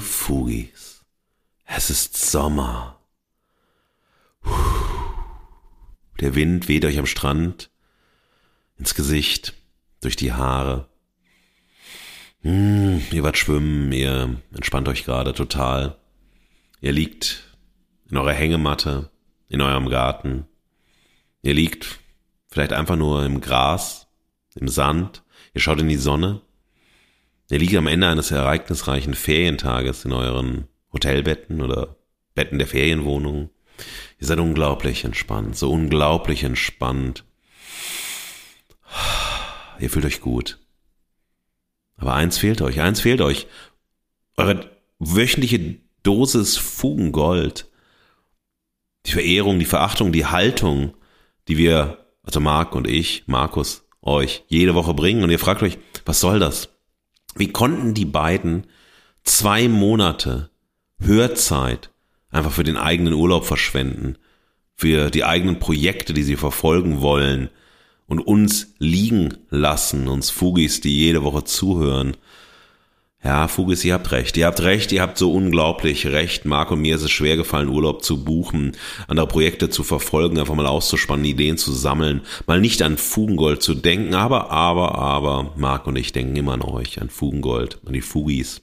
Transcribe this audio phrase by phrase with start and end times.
[0.00, 1.04] Fugis,
[1.64, 3.00] es ist Sommer.
[6.20, 7.70] Der Wind weht euch am Strand
[8.78, 9.54] ins Gesicht,
[10.04, 10.88] durch die Haare.
[12.42, 15.96] Hm, ihr wart schwimmen, ihr entspannt euch gerade total.
[16.80, 17.56] Ihr liegt
[18.10, 19.10] in eurer Hängematte,
[19.48, 20.46] in eurem Garten.
[21.42, 22.00] Ihr liegt
[22.48, 24.06] vielleicht einfach nur im Gras,
[24.54, 25.22] im Sand.
[25.54, 26.42] Ihr schaut in die Sonne.
[27.50, 31.96] Ihr liegt am Ende eines ereignisreichen Ferientages in euren Hotelbetten oder
[32.34, 33.50] Betten der Ferienwohnung.
[34.18, 37.24] Ihr seid unglaublich entspannt, so unglaublich entspannt.
[39.78, 40.58] Ihr fühlt euch gut.
[41.96, 43.46] Aber eins fehlt euch, eins fehlt euch.
[44.36, 47.68] Eure wöchentliche Dosis Fugengold.
[49.06, 50.94] Die Verehrung, die Verachtung, die Haltung,
[51.48, 55.22] die wir, also Marc und ich, Markus, euch jede Woche bringen.
[55.22, 56.73] Und ihr fragt euch, was soll das?
[57.34, 58.66] Wie konnten die beiden
[59.24, 60.50] zwei Monate
[61.00, 61.90] Hörzeit
[62.30, 64.16] einfach für den eigenen Urlaub verschwenden,
[64.74, 67.50] für die eigenen Projekte, die sie verfolgen wollen
[68.06, 72.16] und uns liegen lassen, uns Fugis, die jede Woche zuhören.
[73.24, 74.36] Ja, Fugis, ihr habt recht.
[74.36, 76.44] Ihr habt recht, ihr habt so unglaublich recht.
[76.44, 78.76] Marc und mir ist es schwer gefallen, Urlaub zu buchen,
[79.08, 83.72] andere Projekte zu verfolgen, einfach mal auszuspannen, Ideen zu sammeln, mal nicht an Fugengold zu
[83.72, 88.02] denken, aber, aber, aber, Marc und ich denken immer an euch, an Fugengold, an die
[88.02, 88.60] Fugis.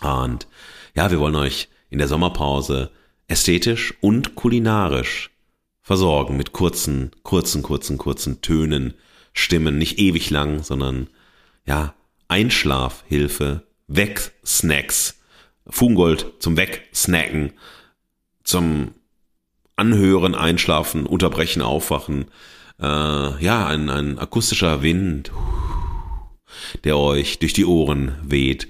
[0.00, 0.46] Und
[0.94, 2.90] ja, wir wollen euch in der Sommerpause
[3.28, 5.30] ästhetisch und kulinarisch
[5.82, 8.94] versorgen mit kurzen, kurzen, kurzen, kurzen Tönen,
[9.34, 11.08] Stimmen, nicht ewig lang, sondern
[11.66, 11.94] ja,
[12.28, 15.20] Einschlafhilfe, Wegsnacks,
[15.68, 17.52] Fungold zum Wegsnacken,
[18.42, 18.94] zum
[19.76, 22.26] Anhören, Einschlafen, Unterbrechen, Aufwachen,
[22.80, 22.84] äh,
[23.44, 25.32] ja, ein, ein akustischer Wind,
[26.84, 28.68] der euch durch die Ohren weht.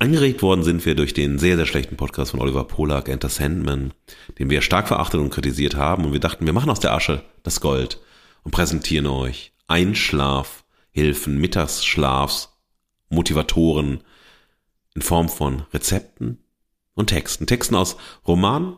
[0.00, 3.94] Angeregt worden sind wir durch den sehr, sehr schlechten Podcast von Oliver Polak, Enter Sandman,
[4.38, 6.04] den wir stark verachtet und kritisiert haben.
[6.04, 8.00] Und wir dachten, wir machen aus der Asche das Gold
[8.42, 12.50] und präsentieren euch Einschlafhilfen, Mittagsschlafs,
[13.08, 14.02] Motivatoren
[14.94, 16.38] in Form von Rezepten
[16.94, 17.46] und Texten.
[17.46, 17.96] Texten aus
[18.26, 18.76] Romanen,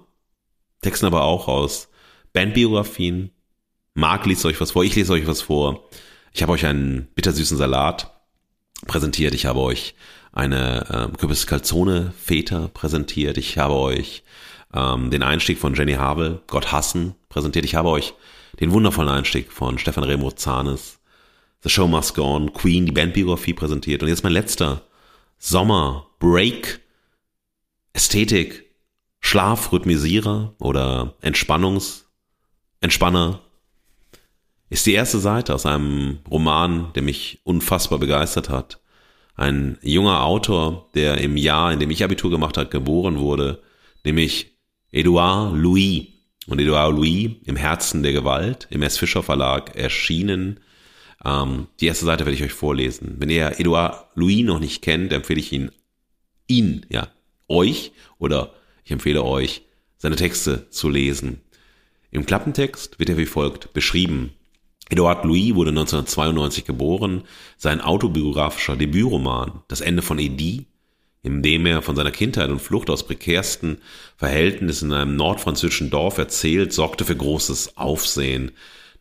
[0.82, 1.88] Texten aber auch aus
[2.32, 3.30] Bandbiografien.
[3.94, 5.88] Marc liest euch was vor, ich lese euch was vor.
[6.32, 8.12] Ich habe euch einen bittersüßen Salat
[8.86, 9.34] präsentiert.
[9.34, 9.94] Ich habe euch
[10.32, 13.38] eine ähm, Kürbis Calzone Feta präsentiert.
[13.38, 14.22] Ich habe euch
[14.74, 17.64] ähm, den Einstieg von Jenny Havel, Gott hassen, präsentiert.
[17.64, 18.14] Ich habe euch
[18.60, 20.98] den wundervollen Einstieg von Stefan Remo Zahnes,
[21.62, 24.02] The Show Must Go On, Queen, die Bandbiografie präsentiert.
[24.02, 24.82] Und jetzt mein letzter
[25.38, 26.80] Sommer, Break,
[27.92, 28.64] Ästhetik,
[29.20, 32.08] Schlafrhythmisierer oder Entspannungs,
[32.80, 33.40] Entspanner
[34.68, 38.80] ist die erste Seite aus einem Roman, der mich unfassbar begeistert hat
[39.36, 43.62] ein junger Autor, der im Jahr, in dem ich Abitur gemacht habe, geboren wurde,
[44.04, 44.56] nämlich
[44.90, 46.06] Edouard Louis.
[46.48, 48.98] Und Edouard Louis im Herzen der Gewalt im S.
[48.98, 50.60] Fischer Verlag erschienen.
[51.26, 53.16] Ähm, die erste Seite werde ich euch vorlesen.
[53.18, 55.72] Wenn ihr Edouard Louis noch nicht kennt, empfehle ich ihn,
[56.46, 57.08] ihn, ja,
[57.48, 58.54] euch oder
[58.84, 59.62] ich empfehle euch,
[59.96, 61.40] seine Texte zu lesen.
[62.12, 64.30] Im Klappentext wird er wie folgt beschrieben.
[64.88, 67.24] Edouard Louis wurde 1992 geboren.
[67.56, 70.66] Sein autobiografischer Debütroman Das Ende von Edie,
[71.24, 73.78] in dem er von seiner Kindheit und Flucht aus prekärsten
[74.16, 78.52] Verhältnissen in einem nordfranzösischen Dorf erzählt, sorgte für großes Aufsehen.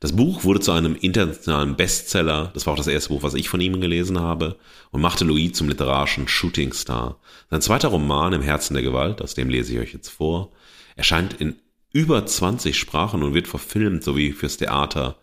[0.06, 3.50] Das Buch wurde zu einem internationalen Bestseller, das war auch das erste Buch, was ich
[3.50, 4.56] von ihm gelesen habe,
[4.92, 7.20] und machte Louis zum literarischen Shootingstar.
[7.50, 10.52] Sein zweiter Roman Im Herzen der Gewalt, aus dem lese ich euch jetzt vor,
[10.96, 11.56] erscheint in
[11.92, 15.18] über 20 Sprachen und wird verfilmt sowie fürs Theater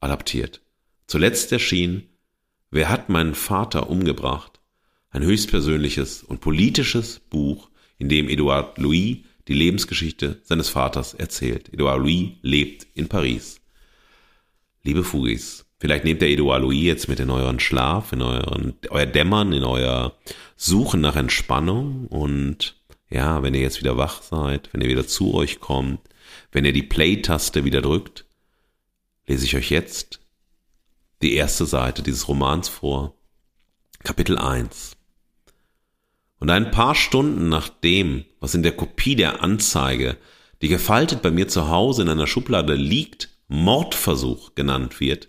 [0.00, 0.62] adaptiert.
[1.06, 2.08] Zuletzt erschien
[2.70, 4.58] Wer hat meinen Vater umgebracht?
[5.10, 11.70] Ein höchstpersönliches und politisches Buch, in dem Edouard Louis die Lebensgeschichte seines Vaters erzählt.
[11.74, 13.60] Edouard Louis lebt in Paris.
[14.86, 19.06] Liebe Fugis, vielleicht nehmt der Edouard Louis jetzt mit in euren Schlaf, in euren, euer
[19.06, 20.14] Dämmern, in euer
[20.56, 22.76] Suchen nach Entspannung und
[23.08, 26.00] ja, wenn ihr jetzt wieder wach seid, wenn ihr wieder zu euch kommt,
[26.52, 28.26] wenn ihr die Play-Taste wieder drückt,
[29.26, 30.20] lese ich euch jetzt
[31.22, 33.14] die erste Seite dieses Romans vor.
[34.02, 34.98] Kapitel 1
[36.40, 40.18] Und ein paar Stunden nach dem, was in der Kopie der Anzeige,
[40.60, 45.28] die gefaltet bei mir zu Hause in einer Schublade liegt, Mordversuch genannt wird,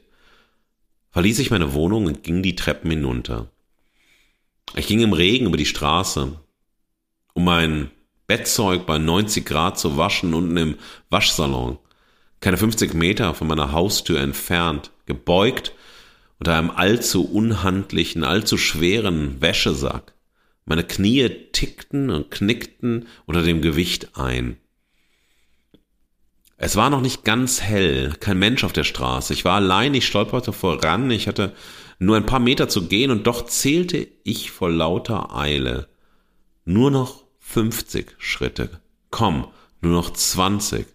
[1.11, 3.51] verließ ich meine Wohnung und ging die Treppen hinunter.
[4.75, 6.39] Ich ging im Regen über die Straße,
[7.33, 7.91] um mein
[8.27, 10.75] Bettzeug bei 90 Grad zu waschen unten im
[11.09, 11.77] Waschsalon,
[12.41, 15.73] keine 50 Meter von meiner Haustür entfernt, gebeugt
[16.39, 20.13] unter einem allzu unhandlichen, allzu schweren Wäschesack.
[20.65, 24.57] Meine Knie tickten und knickten unter dem Gewicht ein.
[26.57, 29.33] Es war noch nicht ganz hell, kein Mensch auf der Straße.
[29.33, 31.53] Ich war allein, ich stolperte voran, ich hatte
[31.99, 35.89] nur ein paar Meter zu gehen und doch zählte ich vor lauter Eile.
[36.63, 38.81] Nur noch 50 Schritte.
[39.11, 39.47] Komm,
[39.81, 40.87] nur noch 20.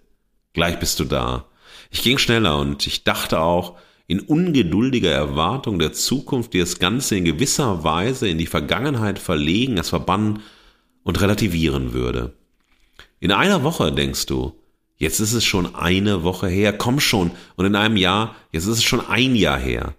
[0.54, 1.46] Gleich bist du da.
[1.90, 3.76] Ich ging schneller und ich dachte auch,
[4.06, 9.78] in ungeduldiger Erwartung der Zukunft, die das Ganze in gewisser Weise in die Vergangenheit verlegen,
[9.78, 10.40] es verbannen
[11.04, 12.34] und relativieren würde.
[13.20, 14.59] In einer Woche, denkst du,
[15.00, 18.78] jetzt ist es schon eine Woche her, komm schon, und in einem Jahr, jetzt ist
[18.78, 19.96] es schon ein Jahr her.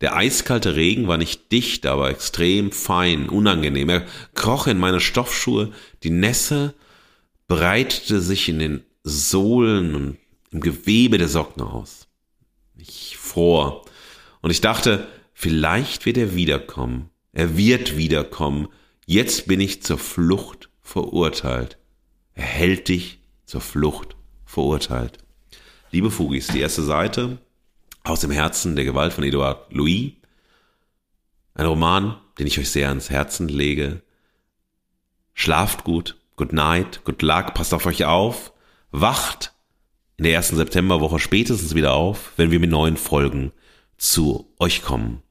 [0.00, 3.88] Der eiskalte Regen war nicht dicht, aber extrem fein, unangenehm.
[3.88, 5.72] Er kroch in meine Stoffschuhe,
[6.04, 6.74] die Nässe
[7.48, 10.18] breitete sich in den Sohlen und
[10.52, 12.06] im Gewebe der Socken aus.
[12.76, 13.84] Ich fror.
[14.40, 17.10] Und ich dachte, vielleicht wird er wiederkommen.
[17.32, 18.68] Er wird wiederkommen.
[19.06, 21.78] Jetzt bin ich zur Flucht verurteilt.
[22.34, 23.19] Er hält dich
[23.50, 24.14] zur Flucht
[24.44, 25.18] verurteilt.
[25.90, 27.38] Liebe Fugis, die erste Seite,
[28.04, 30.12] aus dem Herzen der Gewalt von Edouard Louis.
[31.54, 34.02] Ein Roman, den ich euch sehr ans Herzen lege.
[35.34, 38.52] Schlaft gut, good night, good luck, passt auf euch auf,
[38.92, 39.52] wacht
[40.16, 43.50] in der ersten Septemberwoche spätestens wieder auf, wenn wir mit neuen Folgen
[43.98, 45.24] zu euch kommen.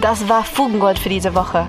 [0.00, 1.68] Das war Fugengold für diese Woche.